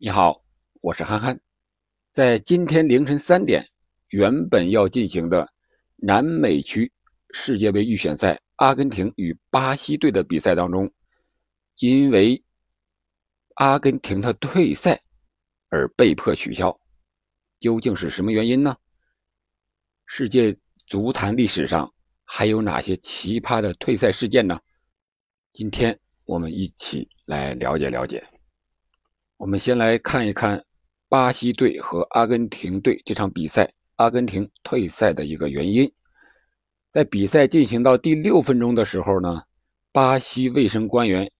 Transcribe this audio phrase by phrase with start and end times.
[0.00, 0.44] 你好，
[0.80, 1.40] 我是憨憨。
[2.12, 3.68] 在今天凌晨三点，
[4.10, 5.52] 原本要进行的
[5.96, 6.92] 南美区
[7.34, 10.88] 世界杯预选赛阿根廷与巴西队的比赛当中，
[11.80, 12.40] 因为
[13.56, 15.02] 阿根廷的退赛
[15.68, 16.78] 而被迫取消。
[17.58, 18.76] 究竟是什么原因呢？
[20.06, 20.56] 世界
[20.86, 21.92] 足坛历史上
[22.22, 24.60] 还有哪些奇葩的退赛事件呢？
[25.52, 28.24] 今天我们一起来了解了解。
[29.38, 30.62] 我们先来看一看
[31.08, 35.90] 巴西队和阿根廷队这场比赛，阿根廷退赛的一个原因。
[36.92, 39.40] 在比赛进行到第六分钟的时候呢，
[39.92, 41.30] 巴西卫生官员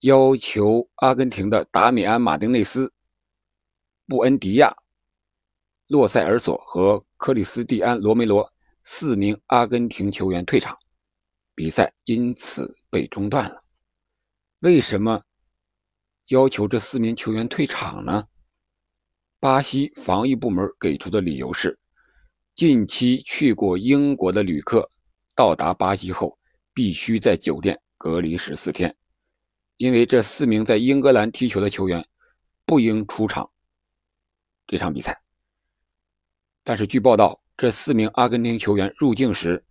[0.00, 2.92] 要求阿根廷的达米安·马丁内斯、
[4.08, 4.74] 布恩迪亚、
[5.86, 10.76] 洛塞尔索和克里斯蒂安·罗梅罗四名阿根廷球员退场，
[11.54, 13.62] 比赛因此被中断了。
[14.58, 15.22] 为什么？
[16.28, 18.26] 要求这四名球员退场呢？
[19.40, 21.78] 巴西防疫部门给出的理由是，
[22.54, 24.90] 近期去过英国的旅客
[25.34, 26.38] 到达巴西后，
[26.72, 28.96] 必须在酒店隔离十四天，
[29.76, 32.02] 因为这四名在英格兰踢球的球员
[32.64, 33.50] 不应出场
[34.66, 35.20] 这场比赛。
[36.62, 39.62] 但是据报道，这四名阿根廷球员入境时，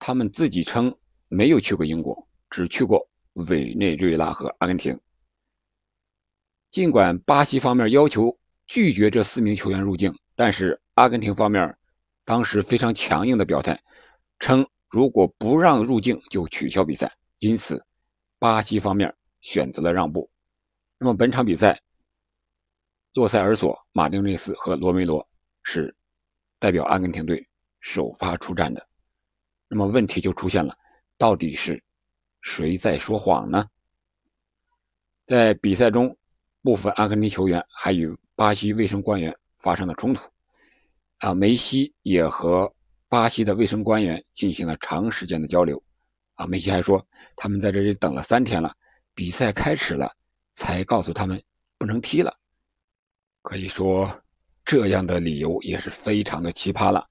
[0.00, 0.92] 他们自己称
[1.28, 3.08] 没有去过英国，只去过。
[3.36, 4.98] 委内瑞拉和阿根廷，
[6.70, 8.34] 尽管巴西方面要求
[8.66, 11.76] 拒绝这四名球员入境，但是阿根廷方面
[12.24, 13.78] 当时非常强硬的表态，
[14.38, 17.14] 称如果不让入境就取消比赛。
[17.40, 17.84] 因此，
[18.38, 20.30] 巴西方面选择了让步。
[20.98, 21.78] 那么本场比赛，
[23.12, 25.26] 洛塞尔索、马丁内斯和罗梅罗
[25.62, 25.94] 是
[26.58, 27.46] 代表阿根廷队
[27.80, 28.88] 首发出战的。
[29.68, 30.74] 那么问题就出现了，
[31.18, 31.82] 到底是？
[32.46, 33.68] 谁在说谎呢？
[35.24, 36.16] 在比赛中，
[36.62, 40.22] 部分阿根廷球员还与巴西卫生官员发生了冲突。
[41.18, 42.72] 啊，梅西也和
[43.08, 45.82] 巴西的卫生官员进行了长时间的交流。
[46.36, 47.04] 啊，梅西还说，
[47.34, 48.72] 他们在这里等了三天了，
[49.12, 50.08] 比赛开始了
[50.54, 51.42] 才告诉他们
[51.76, 52.32] 不能踢了。
[53.42, 54.08] 可以说，
[54.64, 57.04] 这样的理由也是非常的奇葩了。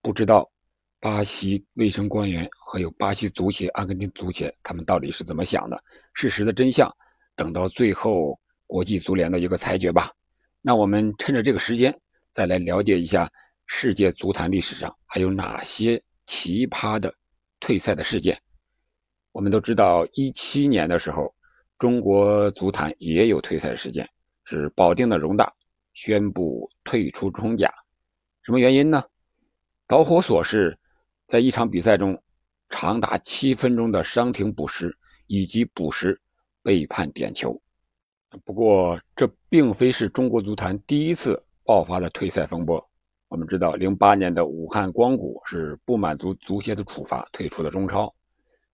[0.00, 0.51] 不知道。
[1.02, 5.82] 巴西卫生官员还有巴西足协、阿根廷足协，他们到底是怎么想的？
[6.14, 6.88] 事实的真相，
[7.34, 10.12] 等到最后国际足联的一个裁决吧。
[10.60, 11.92] 那我们趁着这个时间，
[12.30, 13.28] 再来了解一下
[13.66, 17.12] 世界足坛历史上还有哪些奇葩的
[17.58, 18.40] 退赛的事件。
[19.32, 21.34] 我们都知道，一七年的时候，
[21.80, 24.08] 中国足坛也有退赛事件，
[24.44, 25.52] 是保定的容大
[25.94, 27.68] 宣布退出中甲，
[28.44, 29.02] 什么原因呢？
[29.88, 30.78] 导火索是。
[31.26, 32.20] 在一场比赛中，
[32.68, 34.96] 长达七分钟的伤停补时
[35.26, 36.20] 以及补时
[36.62, 37.60] 被判点球。
[38.44, 42.82] 不过，这并非是中国足坛第一次爆发的退赛风波。
[43.28, 48.10] 我们知道，零八年的武汉光谷是不满足足协的处罚退出了中超；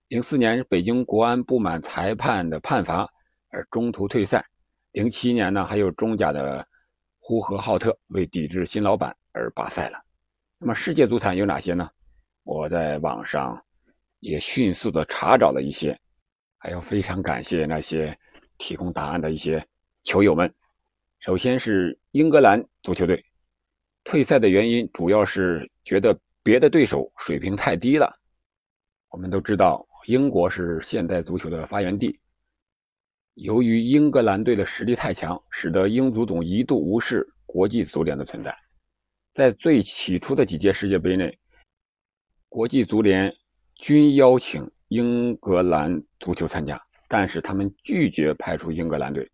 [0.09, 3.09] 零四年北京国安不满裁判的判罚
[3.51, 4.41] 而中途退赛；
[4.93, 6.67] 零七年呢，还有中甲的
[7.19, 9.99] 呼和浩特为抵制新老板而罢赛了。
[10.59, 11.89] 那么，世界足坛有哪些呢？
[12.49, 13.63] 我在网上
[14.21, 15.95] 也迅速的查找了一些，
[16.57, 18.19] 还要非常感谢那些
[18.57, 19.63] 提供答案的一些
[20.05, 20.51] 球友们。
[21.19, 23.23] 首先是英格兰足球队
[24.03, 28.11] 退赛的原因，主要是觉得别的对手水平太低了。
[29.11, 32.19] 我们都知道，英国是现代足球的发源地，
[33.35, 38.57] 由于英格兰队的实力太强，使得英足总一度无视国际足联的存在。
[39.35, 41.39] 在最起初的几届世界杯内。
[42.51, 43.33] 国际足联
[43.77, 49.31] 均邀请英格兰足球参加，但是他们拒绝派出英格兰队，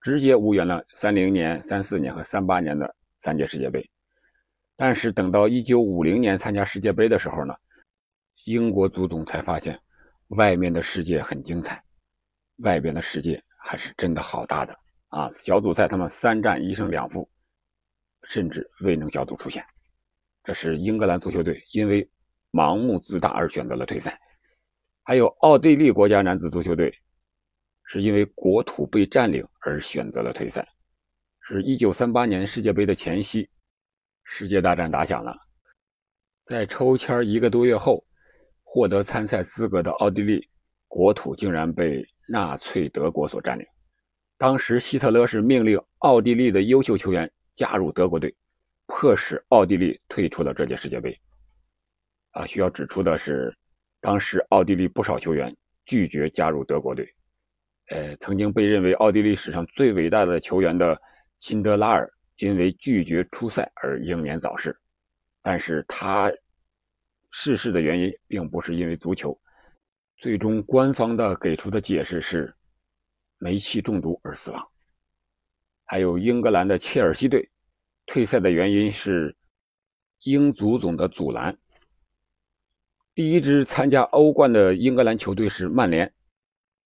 [0.00, 3.88] 直接无缘了三零年、三四年和三八年的三届世界杯。
[4.74, 7.54] 但是等到一九五零年参加世界杯的时候呢，
[8.46, 9.80] 英国足总才发现，
[10.30, 11.80] 外面的世界很精彩，
[12.56, 14.76] 外边的世界还是真的好大的
[15.10, 15.30] 啊！
[15.32, 17.30] 小组赛他们三战一胜两负，
[18.24, 19.64] 甚至未能小组出线。
[20.42, 22.04] 这是英格兰足球队因为。
[22.52, 24.20] 盲目自大而选择了退赛，
[25.02, 26.94] 还有奥地利国家男子足球队，
[27.84, 30.66] 是因为国土被占领而选择了退赛。
[31.40, 33.48] 是一九三八年世界杯的前夕，
[34.22, 35.34] 世界大战打响了，
[36.44, 38.04] 在抽签一个多月后，
[38.62, 40.46] 获得参赛资格的奥地利
[40.86, 43.66] 国土竟然被纳粹德国所占领。
[44.36, 48.34] 当时希特勒是命令奥地利的优秀球员加入德国队，
[48.86, 51.18] 迫使奥地利退出了这届世界杯。
[52.32, 53.54] 啊，需要指出的是，
[54.00, 57.14] 当时奥地利不少球员拒绝加入德国队，
[57.88, 61.00] 呃，曾经被认为奥地利史上最伟大的球员的
[61.38, 64.76] 辛德拉尔，因为拒绝出赛而英年早逝。
[65.42, 66.32] 但是他
[67.30, 69.38] 逝世的原因并不是因为足球，
[70.16, 72.54] 最终官方的给出的解释是
[73.38, 74.68] 煤气中毒而死亡。
[75.84, 77.50] 还有英格兰的切尔西队
[78.06, 79.36] 退赛的原因是
[80.20, 81.54] 英足总的阻拦。
[83.14, 86.10] 第一支参加欧冠的英格兰球队是曼联。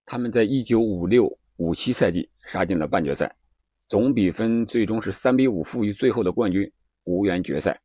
[0.04, 3.32] 他们在一九五六五七赛季杀进了半决赛，
[3.86, 6.68] 总比分最终是三比五负于最后的冠军，
[7.04, 7.80] 无缘决赛。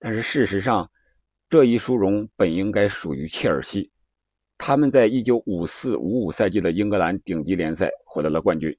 [0.00, 0.90] 但是事实上，
[1.48, 3.92] 这一殊荣本应该属于切尔西。
[4.58, 8.76] 他们在一九五四五五赛季的英格兰顶级联赛获得了冠军，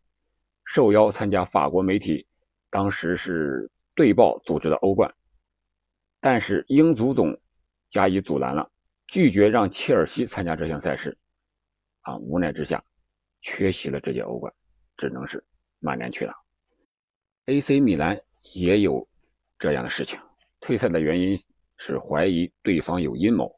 [0.65, 2.27] 受邀参加法国媒体
[2.69, 5.13] 当时是队报组织的欧冠，
[6.19, 7.37] 但是英足总
[7.89, 8.69] 加以阻拦了，
[9.07, 11.17] 拒绝让切尔西参加这项赛事。
[12.01, 12.83] 啊，无奈之下，
[13.41, 14.53] 缺席了这届欧冠，
[14.97, 15.43] 只能是
[15.79, 16.33] 曼联去了。
[17.45, 18.19] AC 米兰
[18.53, 19.07] 也有
[19.57, 20.19] 这样的事情，
[20.59, 21.37] 退赛的原因
[21.77, 23.53] 是怀疑对方有阴谋。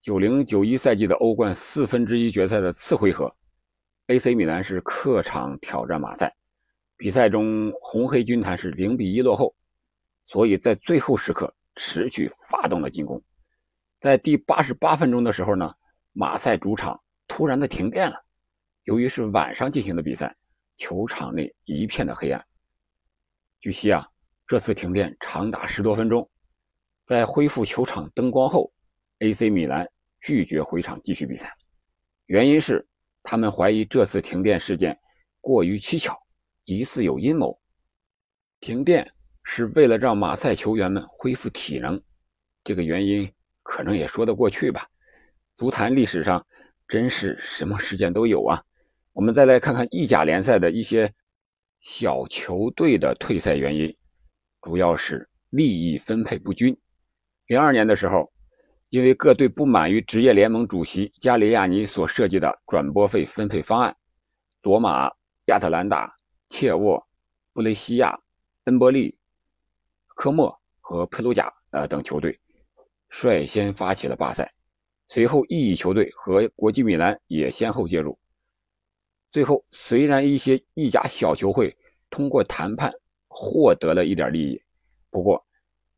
[0.00, 3.34] 九零九一赛季的欧冠四分之一决赛的次回合
[4.08, 6.34] ，AC 米兰是客场挑战马赛，
[6.96, 9.54] 比赛中红黑军团是零比一落后，
[10.26, 13.22] 所以在最后时刻持续发动了进攻，
[14.02, 15.72] 在第八十八分钟的时候呢。
[16.14, 18.22] 马赛主场突然的停电了，
[18.84, 20.36] 由于是晚上进行的比赛，
[20.76, 22.46] 球场内一片的黑暗。
[23.60, 24.06] 据悉啊，
[24.46, 26.30] 这次停电长达十多分钟。
[27.06, 28.70] 在恢复球场灯光后
[29.20, 29.90] ，AC 米兰
[30.20, 31.50] 拒绝回场继续比赛，
[32.26, 32.86] 原因是
[33.22, 34.94] 他们怀疑这次停电事件
[35.40, 36.14] 过于蹊跷，
[36.64, 37.58] 疑似有阴谋。
[38.60, 39.10] 停电
[39.44, 41.98] 是为了让马赛球员们恢复体能，
[42.62, 43.32] 这个原因
[43.62, 44.88] 可能也说得过去吧。
[45.56, 46.44] 足坛历史上
[46.88, 48.62] 真是什么事件都有啊！
[49.12, 51.12] 我们再来看看意甲联赛的一些
[51.80, 53.94] 小球队的退赛原因，
[54.60, 56.76] 主要是利益分配不均。
[57.46, 58.32] 零二年的时候，
[58.88, 63.94] 因为各队不满于职业联盟主席加里亚尼所设计的转播费分配方案，
[64.62, 65.10] 罗马、
[65.46, 66.14] 亚特兰大、
[66.48, 67.06] 切沃、
[67.52, 68.18] 布雷西亚、
[68.64, 69.18] 恩波利、
[70.08, 72.38] 科莫和佩鲁贾呃等球队
[73.12, 74.50] 率先发起了罢赛。
[75.06, 78.18] 随后，意乙球队和国际米兰也先后介入。
[79.30, 81.76] 最后，虽然一些意甲小球会
[82.08, 82.90] 通过谈判
[83.28, 84.62] 获得了一点利益，
[85.10, 85.46] 不过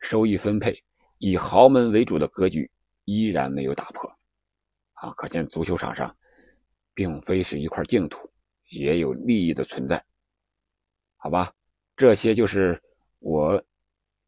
[0.00, 0.76] 收益分配
[1.18, 2.68] 以豪门为主的格局
[3.04, 4.10] 依然没有打破。
[4.94, 6.14] 啊，可见足球场上
[6.94, 8.28] 并非是一块净土，
[8.70, 10.04] 也有利益的存在。
[11.16, 11.52] 好吧，
[11.96, 12.82] 这些就是
[13.20, 13.62] 我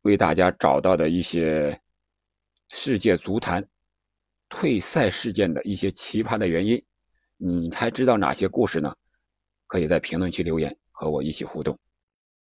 [0.03, 1.81] 为大家找到的一些
[2.69, 3.67] 世界足坛。
[4.49, 6.81] 退赛事件的一些奇葩的原因，
[7.37, 8.97] 你还知道哪些故事呢？
[9.67, 11.77] 可以在评论区留言和我一起互动。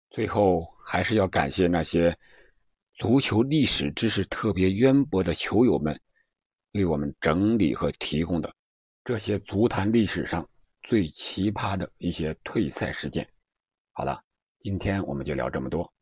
[0.10, 2.18] 最后，还是要感谢那些
[2.94, 6.00] 足球历史知识特别渊博的球友们，
[6.72, 8.56] 为我们整理和提供的
[9.04, 10.50] 这些足坛历史上
[10.84, 13.30] 最奇葩的一些退赛事件。
[13.92, 14.24] 好了，
[14.60, 15.94] 今天我们就聊这么多，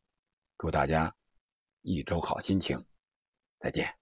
[0.56, 1.12] 祝大家
[1.82, 2.80] 一周好心情，
[3.58, 3.99] 再见。